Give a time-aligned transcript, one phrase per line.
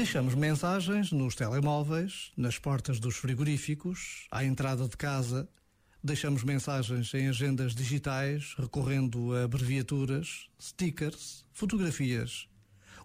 [0.00, 5.46] Deixamos mensagens nos telemóveis, nas portas dos frigoríficos, à entrada de casa.
[6.02, 12.48] Deixamos mensagens em agendas digitais, recorrendo a abreviaturas, stickers, fotografias.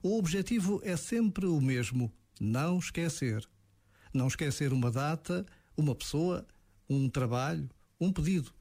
[0.02, 2.10] O objetivo é sempre o mesmo:
[2.40, 3.46] não esquecer.
[4.14, 6.48] Não esquecer uma data, uma pessoa,
[6.90, 7.70] um trabalho,
[8.00, 8.54] um pedido.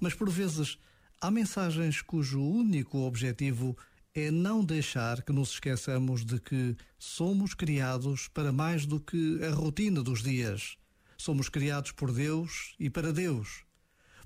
[0.00, 0.78] Mas por vezes
[1.20, 7.52] há mensagens cujo único objetivo é é não deixar que nos esqueçamos de que somos
[7.52, 10.78] criados para mais do que a rotina dos dias.
[11.18, 13.62] Somos criados por Deus e para Deus.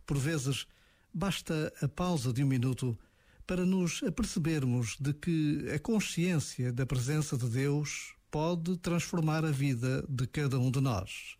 [0.06, 0.64] Por vezes,
[1.12, 2.96] basta a pausa de um minuto
[3.44, 10.06] para nos apercebermos de que a consciência da presença de Deus pode transformar a vida
[10.08, 11.36] de cada um de nós.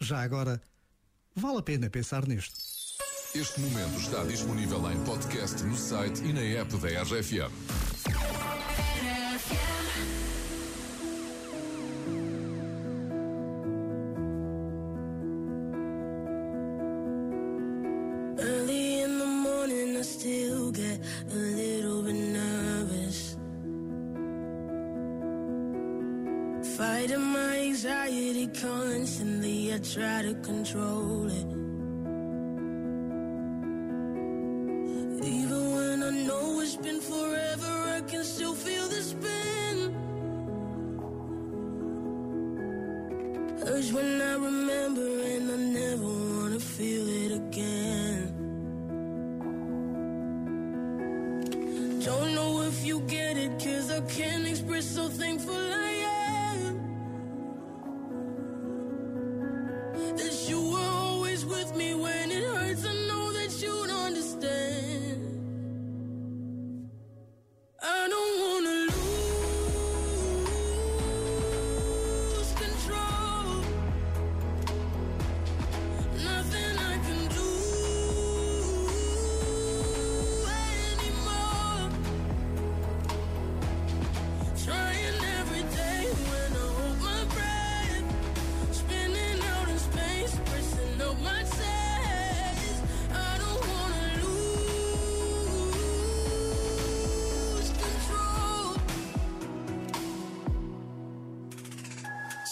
[0.00, 0.62] Já agora,
[1.34, 2.75] vale a pena pensar nisto.
[3.34, 7.50] Este momento está disponível em podcast no site e na app da RFM.
[18.38, 23.36] Early in the morning, I still get a little bit nervous.
[26.76, 31.75] Fighting my anxiety constantly, I try to control it.
[36.82, 39.94] Been forever, I can still feel the spin.
[43.66, 48.32] Urge when I remember, and I never wanna feel it again.
[52.04, 55.92] Don't know if you get it, cause I can't express so thankful I
[56.62, 56.74] am.
[60.16, 62.15] That you were always with me when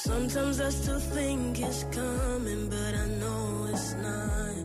[0.06, 4.56] Sometimes I still think it's coming, but I know it's not.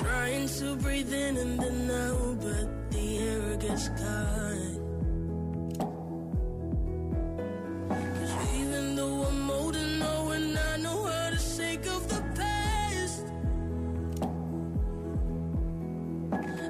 [0.00, 4.72] Trying to breathe in and then out, but the air gets caught.
[7.90, 13.26] Cause even though I'm old know and I know how to shake off the past,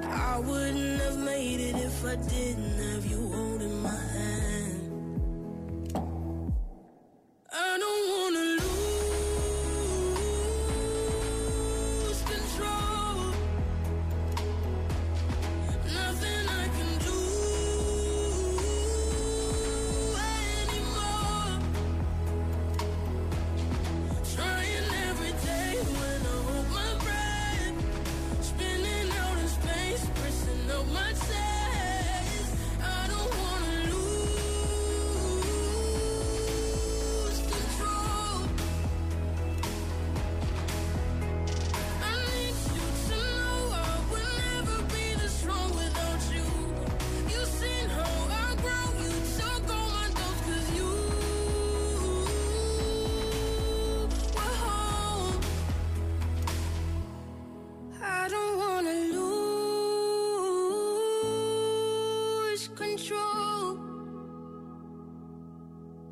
[0.03, 4.58] I wouldn't have made it if I didn't have you holding my hand.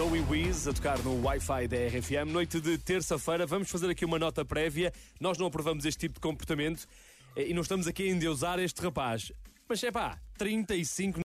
[0.00, 2.32] Zoe Wiz a tocar no Wi-Fi da RFM.
[2.32, 4.94] Noite de terça-feira, vamos fazer aqui uma nota prévia.
[5.20, 6.88] Nós não aprovamos este tipo de comportamento
[7.36, 9.30] eh, e não estamos aqui a endeusar este rapaz.
[9.68, 11.18] Mas é pá, 35